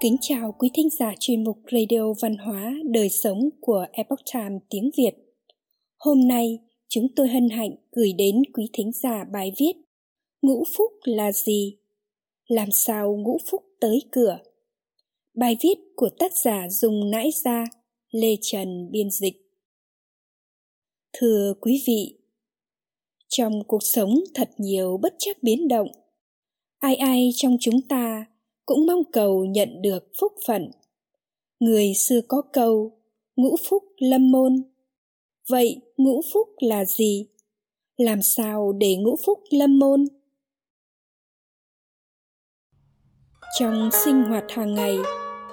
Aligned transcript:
Kính 0.00 0.16
chào 0.20 0.52
quý 0.58 0.70
thính 0.74 0.88
giả 0.90 1.14
chuyên 1.20 1.44
mục 1.44 1.58
Radio 1.72 2.12
Văn 2.22 2.36
hóa 2.36 2.74
Đời 2.84 3.08
sống 3.08 3.38
của 3.60 3.86
Epoch 3.92 4.20
Time 4.34 4.58
tiếng 4.70 4.90
Việt. 4.96 5.12
Hôm 5.98 6.28
nay, 6.28 6.58
chúng 6.88 7.06
tôi 7.16 7.28
hân 7.28 7.48
hạnh 7.48 7.76
gửi 7.92 8.12
đến 8.12 8.42
quý 8.52 8.68
thính 8.72 8.92
giả 8.92 9.24
bài 9.32 9.52
viết 9.58 9.72
Ngũ 10.42 10.64
Phúc 10.76 10.92
là 11.04 11.32
gì? 11.32 11.78
Làm 12.48 12.68
sao 12.72 13.16
ngũ 13.16 13.38
phúc 13.50 13.62
tới 13.80 14.02
cửa? 14.12 14.38
Bài 15.34 15.56
viết 15.62 15.74
của 15.96 16.08
tác 16.18 16.32
giả 16.44 16.68
dùng 16.70 17.10
nãi 17.10 17.30
Gia, 17.44 17.64
Lê 18.10 18.36
Trần 18.42 18.90
biên 18.90 19.10
dịch. 19.10 19.34
Thưa 21.12 21.54
quý 21.60 21.82
vị, 21.86 22.18
trong 23.28 23.64
cuộc 23.68 23.82
sống 23.82 24.14
thật 24.34 24.50
nhiều 24.58 24.98
bất 25.02 25.14
chắc 25.18 25.42
biến 25.42 25.68
động. 25.68 25.88
Ai 26.78 26.96
ai 26.96 27.30
trong 27.34 27.56
chúng 27.60 27.80
ta 27.88 28.26
cũng 28.66 28.86
mong 28.86 29.04
cầu 29.12 29.44
nhận 29.44 29.82
được 29.82 30.08
phúc 30.20 30.32
phận. 30.46 30.70
Người 31.60 31.94
xưa 31.94 32.20
có 32.28 32.42
câu, 32.52 32.98
ngũ 33.36 33.56
phúc 33.68 33.84
lâm 33.98 34.30
môn. 34.30 34.62
Vậy 35.48 35.80
ngũ 35.96 36.20
phúc 36.32 36.48
là 36.60 36.84
gì? 36.84 37.26
Làm 37.96 38.22
sao 38.22 38.72
để 38.72 38.96
ngũ 38.96 39.16
phúc 39.26 39.38
lâm 39.50 39.78
môn? 39.78 40.04
Trong 43.58 43.90
sinh 44.04 44.22
hoạt 44.22 44.44
hàng 44.48 44.74
ngày, 44.74 44.96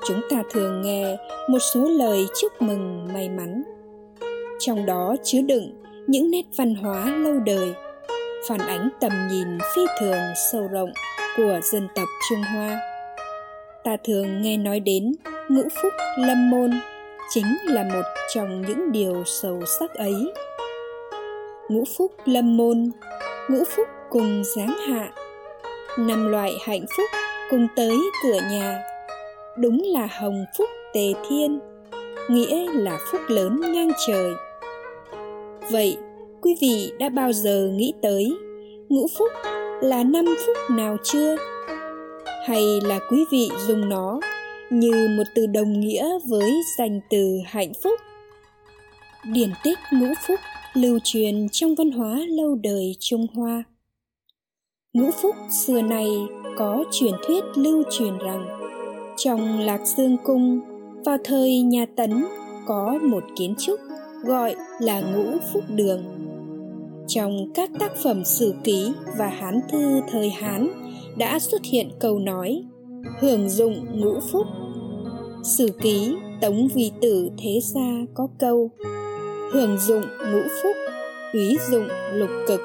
chúng 0.07 0.21
ta 0.30 0.43
thường 0.52 0.82
nghe 0.82 1.18
một 1.49 1.59
số 1.73 1.90
lời 1.90 2.26
chúc 2.41 2.52
mừng 2.59 3.07
may 3.13 3.30
mắn. 3.30 3.63
Trong 4.59 4.85
đó 4.85 5.16
chứa 5.23 5.41
đựng 5.41 5.84
những 6.07 6.32
nét 6.32 6.45
văn 6.57 6.76
hóa 6.76 7.18
lâu 7.18 7.40
đời, 7.40 7.73
phản 8.49 8.59
ánh 8.59 8.90
tầm 9.02 9.12
nhìn 9.32 9.48
phi 9.76 9.82
thường 9.99 10.21
sâu 10.52 10.68
rộng 10.68 10.90
của 11.38 11.59
dân 11.63 11.88
tộc 11.95 12.07
Trung 12.29 12.41
Hoa 12.41 12.93
ta 13.84 13.98
thường 14.03 14.41
nghe 14.41 14.57
nói 14.57 14.79
đến 14.79 15.13
ngũ 15.49 15.63
phúc 15.81 15.93
lâm 16.17 16.49
môn, 16.49 16.71
chính 17.29 17.57
là 17.65 17.84
một 17.84 18.03
trong 18.34 18.62
những 18.62 18.91
điều 18.91 19.23
sâu 19.26 19.62
sắc 19.79 19.93
ấy. 19.93 20.34
Ngũ 21.70 21.84
phúc 21.98 22.11
lâm 22.26 22.57
môn 22.57 22.91
ngũ 23.49 23.63
phúc 23.76 23.87
cùng 24.09 24.43
giáng 24.55 24.76
hạ, 24.87 25.11
năm 25.98 26.31
loại 26.31 26.54
hạnh 26.61 26.85
phúc 26.98 27.05
cùng 27.49 27.67
tới 27.76 27.98
cửa 28.23 28.39
nhà. 28.51 28.84
Đúng 29.57 29.81
là 29.85 30.07
hồng 30.20 30.45
phúc 30.57 30.70
tề 30.93 31.13
thiên, 31.29 31.59
nghĩa 32.29 32.65
là 32.73 32.98
phúc 33.11 33.21
lớn 33.27 33.61
ngang 33.73 33.91
trời. 34.07 34.31
Vậy, 35.71 35.98
quý 36.41 36.55
vị 36.61 36.91
đã 36.99 37.09
bao 37.09 37.34
giờ 37.34 37.70
nghĩ 37.73 37.93
tới 38.01 38.37
ngũ 38.89 39.07
phúc 39.17 39.31
là 39.81 40.04
năm 40.04 40.26
phúc 40.45 40.57
nào 40.71 40.98
chưa? 41.04 41.35
Hay 42.46 42.82
là 42.84 42.99
quý 43.10 43.26
vị 43.32 43.49
dùng 43.68 43.90
nó 43.90 44.20
như 44.70 45.08
một 45.18 45.24
từ 45.36 45.46
đồng 45.46 45.80
nghĩa 45.80 46.10
với 46.26 46.52
danh 46.77 47.00
từ 47.10 47.40
hạnh 47.46 47.72
phúc. 47.84 48.00
Điển 49.34 49.50
tích 49.63 49.80
ngũ 49.91 50.08
phúc 50.27 50.40
lưu 50.74 51.00
truyền 51.04 51.50
trong 51.52 51.76
văn 51.76 51.91
hóa 51.91 52.20
lâu 52.30 52.55
đời 52.55 52.96
trung 53.00 53.27
hoa. 53.35 53.63
Ngũ 54.94 55.12
phúc 55.12 55.35
xưa 55.50 55.82
nay 55.82 56.08
có 56.58 56.84
truyền 56.91 57.13
thuyết 57.27 57.44
lưu 57.55 57.84
truyền 57.91 58.18
rằng, 58.18 58.48
trong 59.18 59.60
lạc 59.60 59.82
dương 59.85 60.18
cung, 60.24 60.60
vào 61.05 61.18
thời 61.24 61.62
nhà 61.62 61.85
tấn 61.96 62.26
có 62.66 63.00
một 63.02 63.24
kiến 63.35 63.55
trúc 63.60 63.80
gọi 64.25 64.56
là 64.80 65.02
ngũ 65.02 65.38
phúc 65.53 65.63
đường. 65.69 66.03
Trong 67.07 67.53
các 67.56 67.69
tác 67.80 67.91
phẩm 68.03 68.25
sử 68.25 68.53
ký 68.63 68.91
và 69.18 69.28
hán 69.28 69.59
thư 69.72 70.02
thời 70.12 70.30
hán 70.30 70.68
đã 71.18 71.40
xuất 71.40 71.62
hiện 71.64 71.90
câu 72.00 72.19
nói, 72.19 72.64
hưởng 73.22 73.50
dụng 73.50 74.02
ngũ 74.02 74.19
phúc. 74.31 74.47
Sử 75.44 75.68
ký 75.81 76.16
tống 76.41 76.68
vi 76.74 76.91
tử 77.01 77.29
thế 77.38 77.59
gia 77.62 78.06
có 78.13 78.28
câu, 78.40 78.69
hưởng 79.52 79.78
dụng 79.78 80.03
ngũ 80.31 80.41
phúc 80.63 80.75
úy 81.34 81.57
dụng 81.69 81.88
lục 82.13 82.29
cực. 82.47 82.62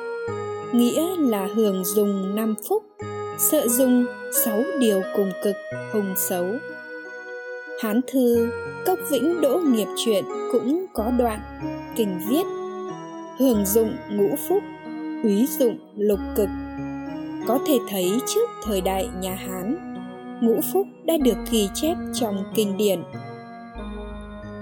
Nghĩa 0.73 1.17
là 1.19 1.49
hưởng 1.55 1.85
dùng 1.85 2.37
năm 2.37 2.55
phúc, 2.69 2.83
sợ 3.39 3.69
dùng 3.69 4.07
sáu 4.45 4.63
điều 4.81 5.03
cùng 5.17 5.31
cực 5.45 5.57
hùng 5.93 6.15
xấu. 6.17 6.47
Hán 7.81 8.01
thư 8.07 8.51
cốc 8.87 8.99
vĩnh 9.11 9.41
đỗ 9.41 9.59
nghiệp 9.59 9.89
truyện 10.05 10.25
cũng 10.53 10.87
có 10.93 11.11
đoạn 11.19 11.41
kinh 11.97 12.21
viết, 12.31 12.45
hưởng 13.39 13.67
dụng 13.67 13.91
ngũ 14.11 14.29
phúc 14.49 14.63
úy 15.23 15.47
dụng 15.59 15.79
lục 15.97 16.21
cực 16.37 16.49
có 17.47 17.59
thể 17.67 17.79
thấy 17.91 18.21
trước 18.27 18.51
thời 18.65 18.81
đại 18.81 19.09
nhà 19.21 19.35
Hán, 19.35 19.77
ngũ 20.43 20.61
phúc 20.73 20.87
đã 21.05 21.17
được 21.17 21.37
ghi 21.51 21.69
chép 21.75 21.97
trong 22.15 22.45
kinh 22.55 22.77
điển. 22.77 23.03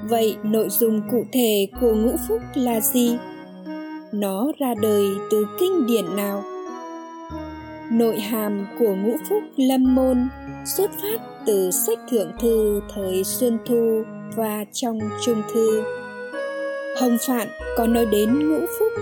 Vậy 0.09 0.37
nội 0.43 0.69
dung 0.69 1.03
cụ 1.11 1.25
thể 1.33 1.69
của 1.81 1.95
ngũ 1.95 2.13
phúc 2.29 2.41
là 2.55 2.81
gì? 2.81 3.17
Nó 4.13 4.47
ra 4.59 4.75
đời 4.83 5.07
từ 5.31 5.47
kinh 5.61 5.87
điển 5.87 6.17
nào? 6.17 6.43
Nội 7.93 8.21
hàm 8.21 8.67
của 8.79 8.95
ngũ 8.95 9.17
phúc 9.29 9.43
lâm 9.57 9.95
môn 9.95 10.29
xuất 10.77 10.91
phát 11.03 11.21
từ 11.47 11.71
sách 11.71 11.99
thượng 12.11 12.31
thư 12.41 12.81
thời 12.95 13.25
Xuân 13.25 13.59
Thu 13.67 14.03
và 14.37 14.65
trong 14.73 14.99
Trung 15.25 15.43
Thư. 15.53 15.83
Hồng 17.01 17.17
Phạn 17.27 17.49
có 17.77 17.87
nói 17.87 18.07
đến 18.07 18.51
ngũ 18.51 18.61
phúc. 18.79 18.93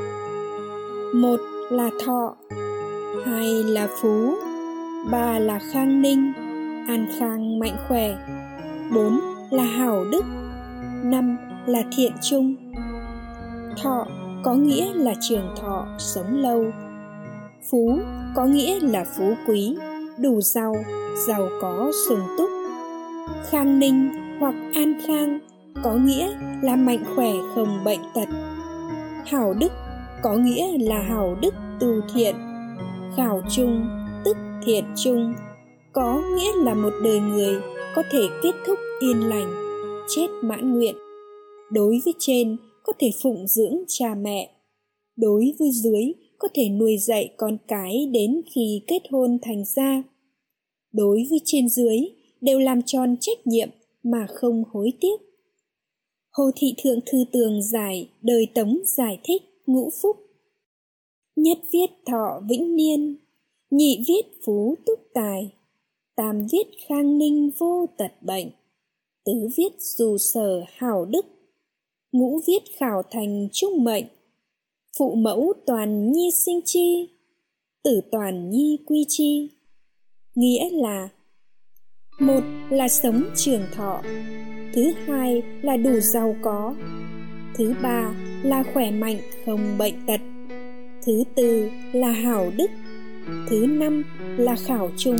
Một 1.14 1.40
là 1.70 1.90
thọ, 2.06 2.36
hai 3.26 3.62
là 3.62 3.88
phú, 4.00 4.34
ba 5.10 5.38
là 5.38 5.60
khang 5.72 6.02
ninh, 6.02 6.32
an 6.88 7.06
khang 7.18 7.58
mạnh 7.58 7.76
khỏe. 7.88 8.16
Bốn 8.94 9.20
là 9.50 9.62
hảo 9.62 10.04
đức, 10.12 10.24
năm 11.04 11.36
là 11.66 11.82
thiện 11.96 12.12
trung. 12.22 12.54
Thọ 13.82 14.06
có 14.42 14.54
nghĩa 14.54 14.92
là 14.94 15.14
trường 15.20 15.54
thọ, 15.60 15.86
sống 15.98 16.42
lâu. 16.42 16.64
Phú 17.70 17.98
có 18.34 18.46
nghĩa 18.46 18.80
là 18.80 19.04
phú 19.16 19.34
quý, 19.46 19.76
đủ 20.18 20.40
giàu 20.40 20.76
giàu 21.26 21.48
có, 21.60 21.92
sung 22.08 22.22
túc. 22.38 22.50
Khang 23.50 23.78
ninh 23.78 24.08
hoặc 24.40 24.54
an 24.74 24.94
khang 25.06 25.38
có 25.82 25.94
nghĩa 25.94 26.28
là 26.62 26.76
mạnh 26.76 27.04
khỏe, 27.14 27.30
không 27.54 27.84
bệnh 27.84 28.00
tật. 28.14 28.28
Hảo 29.26 29.54
đức 29.60 29.72
có 30.22 30.32
nghĩa 30.32 30.78
là 30.78 30.98
hảo 31.08 31.36
đức 31.40 31.54
từ 31.80 32.02
thiện 32.14 32.36
khảo 33.16 33.42
chung, 33.56 33.86
tức 34.24 34.36
thiệt 34.66 34.84
chung. 34.96 35.34
Có 35.92 36.22
nghĩa 36.36 36.52
là 36.64 36.74
một 36.74 36.92
đời 37.04 37.20
người 37.20 37.54
có 37.94 38.02
thể 38.10 38.22
kết 38.42 38.52
thúc 38.66 38.78
yên 39.00 39.20
lành, 39.28 39.54
chết 40.16 40.26
mãn 40.42 40.74
nguyện. 40.74 40.94
Đối 41.72 42.00
với 42.04 42.14
trên, 42.18 42.56
có 42.82 42.92
thể 42.98 43.10
phụng 43.22 43.46
dưỡng 43.46 43.76
cha 43.88 44.14
mẹ. 44.14 44.50
Đối 45.16 45.54
với 45.58 45.70
dưới, 45.72 46.12
có 46.38 46.48
thể 46.54 46.68
nuôi 46.68 46.96
dạy 46.98 47.34
con 47.36 47.56
cái 47.68 48.10
đến 48.12 48.42
khi 48.54 48.82
kết 48.86 49.02
hôn 49.10 49.38
thành 49.42 49.64
gia. 49.64 50.02
Đối 50.92 51.26
với 51.30 51.40
trên 51.44 51.68
dưới, 51.68 51.98
đều 52.40 52.58
làm 52.58 52.82
tròn 52.82 53.16
trách 53.20 53.46
nhiệm 53.46 53.68
mà 54.02 54.26
không 54.34 54.64
hối 54.72 54.92
tiếc. 55.00 55.20
Hồ 56.32 56.50
thị 56.56 56.74
thượng 56.84 56.98
thư 57.06 57.24
tường 57.32 57.62
giải 57.62 58.08
đời 58.22 58.46
tống 58.54 58.78
giải 58.84 59.20
thích 59.24 59.42
ngũ 59.66 59.90
phúc 60.02 60.16
nhất 61.36 61.58
viết 61.72 61.86
thọ 62.06 62.40
vĩnh 62.48 62.76
niên, 62.76 63.16
nhị 63.70 64.04
viết 64.08 64.22
phú 64.44 64.74
túc 64.86 64.98
tài, 65.14 65.52
tam 66.16 66.46
viết 66.52 66.66
khang 66.88 67.18
ninh 67.18 67.50
vô 67.58 67.86
tật 67.98 68.12
bệnh, 68.22 68.50
tứ 69.24 69.48
viết 69.56 69.72
dù 69.78 70.18
sở 70.18 70.64
hảo 70.68 71.04
đức, 71.04 71.26
ngũ 72.12 72.40
viết 72.46 72.62
khảo 72.76 73.02
thành 73.10 73.48
trung 73.52 73.84
mệnh, 73.84 74.04
phụ 74.98 75.14
mẫu 75.14 75.52
toàn 75.66 76.12
nhi 76.12 76.30
sinh 76.30 76.60
chi, 76.64 77.08
tử 77.84 78.00
toàn 78.12 78.50
nhi 78.50 78.78
quy 78.86 79.04
chi. 79.08 79.50
Nghĩa 80.34 80.70
là, 80.70 81.08
một 82.20 82.40
là 82.70 82.88
sống 82.88 83.22
trường 83.36 83.62
thọ, 83.74 84.02
thứ 84.74 84.92
hai 85.06 85.42
là 85.62 85.76
đủ 85.76 86.00
giàu 86.00 86.36
có, 86.42 86.74
thứ 87.56 87.74
ba 87.82 88.14
là 88.44 88.64
khỏe 88.74 88.90
mạnh 88.90 89.18
không 89.44 89.78
bệnh 89.78 89.94
tật 90.06 90.20
thứ 91.06 91.24
tư 91.34 91.68
là 91.92 92.08
hảo 92.08 92.52
đức, 92.56 92.70
thứ 93.48 93.66
năm 93.66 94.04
là 94.38 94.56
khảo 94.66 94.90
trung 94.96 95.16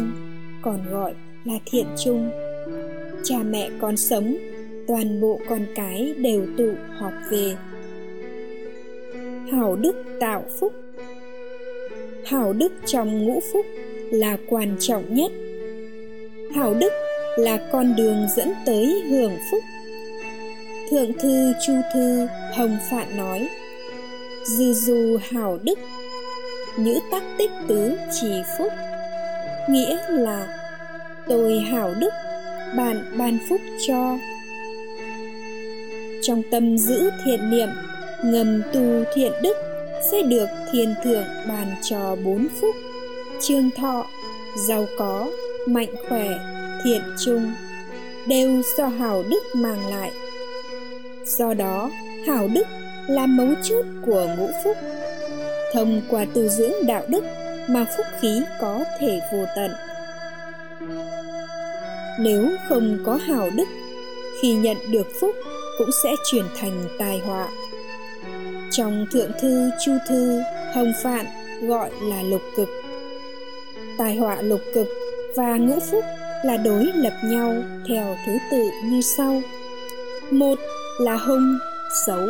còn 0.63 0.79
gọi 0.93 1.15
là 1.45 1.55
thiện 1.67 1.87
trung 2.05 2.31
cha 3.25 3.37
mẹ 3.51 3.71
còn 3.81 3.97
sống, 3.97 4.37
toàn 4.89 5.21
bộ 5.21 5.41
con 5.49 5.67
cái 5.75 6.15
đều 6.19 6.47
tụ 6.59 6.71
họp 6.99 7.13
về. 7.31 7.55
Hảo 9.53 9.77
đức 9.77 9.97
tạo 10.21 10.45
phúc. 10.61 10.73
Hảo 12.27 12.53
đức 12.53 12.73
trong 12.87 13.25
ngũ 13.25 13.41
phúc 13.53 13.67
là 14.11 14.37
quan 14.49 14.77
trọng 14.81 15.15
nhất. 15.15 15.33
Hảo 16.55 16.75
đức 16.75 16.93
là 17.39 17.69
con 17.73 17.95
đường 17.97 18.27
dẫn 18.37 18.53
tới 18.67 19.03
hưởng 19.11 19.37
phúc. 19.51 19.63
Thượng 20.91 21.13
thư 21.13 21.53
chu 21.67 21.73
thư 21.95 22.27
hồng 22.57 22.77
phạn 22.91 23.17
nói 23.17 23.49
dư 24.45 24.73
du 24.73 25.19
hảo 25.31 25.59
đức 25.63 25.79
nhữ 26.77 26.99
tắc 27.11 27.23
tích 27.39 27.51
tứ 27.69 27.97
trì 28.21 28.43
phúc, 28.59 28.73
nghĩa 29.69 29.99
là 30.11 30.47
tôi 31.29 31.61
hảo 31.61 31.95
đức, 31.99 32.11
bạn 32.77 33.13
ban 33.19 33.39
phúc 33.49 33.61
cho. 33.87 34.19
Trong 36.23 36.43
tâm 36.51 36.79
giữ 36.79 37.11
thiện 37.25 37.51
niệm, 37.51 37.69
ngầm 38.25 38.63
tu 38.73 39.05
thiện 39.15 39.33
đức 39.43 39.57
sẽ 40.13 40.23
được 40.23 40.47
thiên 40.73 40.95
thượng 41.05 41.25
bàn 41.49 41.75
cho 41.83 42.17
bốn 42.25 42.47
phúc. 42.61 42.77
Trương 43.41 43.71
thọ, 43.77 44.07
giàu 44.69 44.87
có, 44.99 45.31
mạnh 45.67 45.95
khỏe, 46.09 46.29
thiện 46.85 47.03
trung, 47.25 47.53
đều 48.27 48.63
do 48.79 48.87
hảo 48.87 49.25
đức 49.31 49.43
mang 49.55 49.89
lại. 49.91 50.13
Do 51.25 51.55
đó 51.55 51.91
hảo 52.27 52.49
đức 52.55 52.67
là 53.09 53.27
mấu 53.27 53.49
chốt 53.63 53.85
của 54.07 54.27
ngũ 54.39 54.49
phúc. 54.65 54.77
Thông 55.73 56.01
qua 56.11 56.25
tu 56.35 56.49
dưỡng 56.49 56.87
đạo 56.87 57.03
đức 57.09 57.25
mà 57.69 57.87
phúc 57.97 58.07
khí 58.21 58.43
có 58.61 58.85
thể 59.01 59.21
vô 59.33 59.45
tận. 59.57 59.71
Nếu 62.21 62.51
không 62.69 62.99
có 63.07 63.15
hảo 63.15 63.51
đức, 63.57 63.65
khi 64.43 64.53
nhận 64.53 64.77
được 64.91 65.07
phúc 65.21 65.35
cũng 65.79 65.91
sẽ 66.05 66.11
chuyển 66.31 66.45
thành 66.57 66.89
tai 66.99 67.19
họa. 67.19 67.49
Trong 68.71 69.07
thượng 69.13 69.31
thư 69.41 69.71
chu 69.85 69.93
thư, 70.09 70.41
hồng 70.75 70.93
phạn 71.03 71.27
gọi 71.63 71.91
là 72.03 72.23
lục 72.23 72.43
cực. 72.57 72.69
Tai 73.99 74.17
họa 74.17 74.41
lục 74.41 74.61
cực 74.75 74.87
và 75.37 75.57
ngũ 75.57 75.81
phúc 75.91 76.05
là 76.45 76.57
đối 76.57 76.85
lập 76.95 77.15
nhau 77.25 77.55
theo 77.89 78.17
thứ 78.27 78.33
tự 78.51 78.71
như 78.85 79.01
sau. 79.01 79.43
Một 80.31 80.59
là 81.01 81.17
hung, 81.17 81.59
xấu 82.07 82.27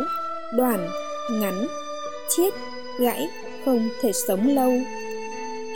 đoạn, 0.57 0.89
ngắn 1.31 1.67
chết 2.37 2.49
gãy 2.99 3.29
không 3.65 3.89
thể 4.01 4.11
sống 4.13 4.55
lâu. 4.55 4.73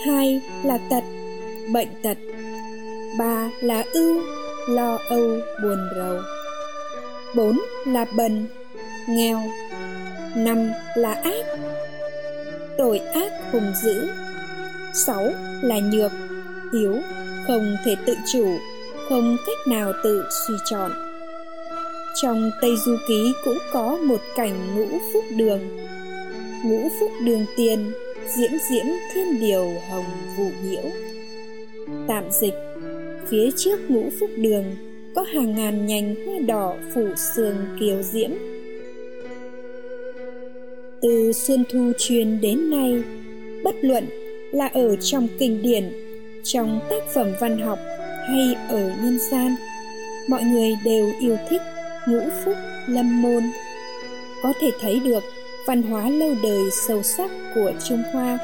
Hai 0.06 0.42
là 0.64 0.78
tật 0.90 1.04
bệnh 1.74 1.88
tật. 2.04 2.18
Ba 3.20 3.50
là 3.62 3.84
ưu 3.94 4.22
lo 4.70 4.98
âu 5.10 5.40
buồn 5.64 5.90
rầu. 5.96 6.18
Bốn 7.36 7.60
là 7.88 8.06
bần 8.18 8.48
nghèo. 9.10 9.42
Năm 10.36 10.72
là 10.96 11.14
ác. 11.14 11.46
Tội 12.78 13.00
ác 13.00 13.32
hùng 13.52 13.74
dữ. 13.84 14.08
Sáu 14.94 15.28
là 15.62 15.80
nhược 15.80 16.12
yếu 16.72 16.96
không 17.48 17.78
thể 17.86 17.96
tự 18.06 18.16
chủ 18.34 18.58
không 19.10 19.38
cách 19.46 19.68
nào 19.68 19.94
tự 20.04 20.24
suy 20.48 20.54
chọn 20.66 21.09
trong 22.22 22.52
tây 22.62 22.76
du 22.86 22.98
ký 23.08 23.34
cũng 23.46 23.58
có 23.74 23.98
một 24.04 24.22
cảnh 24.36 24.76
ngũ 24.76 24.98
phúc 25.14 25.26
đường. 25.36 25.60
Ngũ 26.66 26.90
phúc 27.00 27.12
đường 27.26 27.46
tiền 27.58 27.92
diễm 28.38 28.52
diễm 28.70 28.86
thiên 29.14 29.40
điều 29.40 29.74
hồng 29.90 30.06
vụ 30.38 30.50
nhiễu. 30.64 30.84
Tạm 32.08 32.24
dịch, 32.42 32.54
phía 33.30 33.50
trước 33.58 33.92
ngũ 33.92 34.10
phúc 34.20 34.30
đường 34.38 34.64
có 35.16 35.22
hàng 35.22 35.56
ngàn 35.56 35.86
nhành 35.86 36.16
hoa 36.26 36.40
đỏ 36.48 36.76
phủ 36.94 37.08
sườn 37.36 37.56
kiều 37.80 38.02
diễm. 38.02 38.32
Từ 41.02 41.32
xuân 41.34 41.64
thu 41.72 41.92
truyền 41.98 42.42
đến 42.42 42.70
nay, 42.70 43.04
bất 43.64 43.76
luận 43.82 44.06
là 44.52 44.68
ở 44.68 44.96
trong 44.96 45.28
kinh 45.40 45.62
điển, 45.62 45.84
trong 46.44 46.80
tác 46.90 47.04
phẩm 47.14 47.28
văn 47.40 47.60
học 47.60 47.80
hay 48.28 48.56
ở 48.70 48.92
nhân 49.04 49.20
gian, 49.32 49.56
mọi 50.30 50.44
người 50.44 50.78
đều 50.86 51.12
yêu 51.22 51.38
thích 51.50 51.62
ngũ 52.08 52.30
phúc, 52.46 52.56
lâm 52.88 53.22
môn. 53.22 53.44
Có 54.44 54.54
thể 54.62 54.72
thấy 54.82 55.00
được 55.00 55.24
văn 55.66 55.82
hóa 55.84 56.10
lâu 56.10 56.36
đời 56.44 56.62
sâu 56.88 57.04
sắc 57.04 57.32
của 57.56 57.72
trung 57.84 58.04
hoa. 58.14 58.38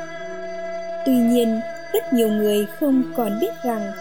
Tuy 1.05 1.13
nhiên, 1.13 1.59
rất 1.93 2.13
nhiều 2.13 2.27
người 2.27 2.65
không 2.79 3.03
còn 3.15 3.39
biết 3.41 3.53
rằng 3.65 3.91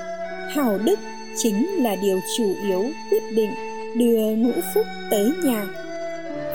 hảo 0.54 0.78
đức 0.84 0.98
chính 1.36 1.84
là 1.84 1.96
điều 2.02 2.20
chủ 2.36 2.54
yếu 2.68 2.84
quyết 3.10 3.22
định 3.32 3.50
đưa 3.96 4.36
ngũ 4.36 4.52
phúc 4.74 4.86
tới 5.10 5.32
nhà. 5.44 5.66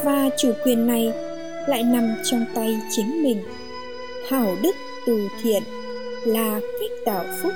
Và 0.04 0.30
chủ 0.38 0.52
quyền 0.64 0.88
này 0.88 1.14
lại 1.68 1.84
nằm 1.84 2.14
trong 2.24 2.46
tay 2.56 2.80
chính 2.90 3.24
mình. 3.24 3.44
Hảo 4.30 4.56
đức 4.62 4.76
Từ 5.06 5.28
thiện 5.44 5.64
là 6.26 6.60
cách 6.80 6.92
tạo 7.06 7.26
phúc 7.42 7.54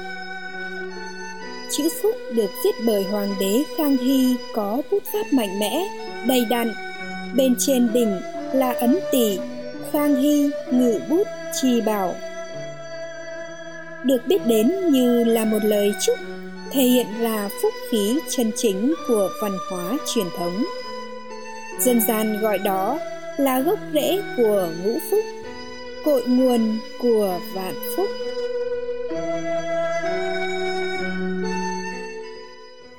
chữ 1.78 1.90
phúc 2.02 2.16
được 2.32 2.50
viết 2.64 2.76
bởi 2.86 3.04
hoàng 3.04 3.36
đế 3.40 3.64
khang 3.78 3.98
hy 3.98 4.36
có 4.54 4.82
bút 4.92 5.04
pháp 5.14 5.34
mạnh 5.34 5.60
mẽ, 5.60 5.88
đầy 6.28 6.46
đặn. 6.50 6.74
Bên 7.36 7.56
trên 7.60 7.94
đỉnh 7.94 8.22
là 8.54 8.72
ấn 8.72 9.00
tỷ 9.12 9.40
khang 9.92 10.16
hy 10.16 10.50
ngự 10.72 11.00
bút 11.10 11.28
trì 11.62 11.82
bảo. 11.82 12.16
Được 14.04 14.28
biết 14.28 14.46
đến 14.46 14.72
như 14.90 15.24
là 15.24 15.46
một 15.46 15.60
lời 15.64 15.94
chúc, 16.06 16.18
thể 16.72 16.82
hiện 16.82 17.08
là 17.20 17.50
phúc 17.62 17.74
khí 17.92 18.20
chân 18.30 18.52
chính 18.56 18.94
của 19.08 19.30
văn 19.42 19.58
hóa 19.72 19.98
truyền 20.14 20.26
thống. 20.38 20.66
Dân 21.80 22.02
gian 22.08 22.42
gọi 22.42 22.58
đó 22.58 23.00
là 23.38 23.60
gốc 23.60 23.80
rễ 23.94 24.22
của 24.38 24.70
ngũ 24.84 24.98
phúc, 25.12 25.24
cội 26.06 26.24
nguồn 26.28 26.78
của 27.00 27.40
vạn 27.54 27.74
phúc. 27.98 28.08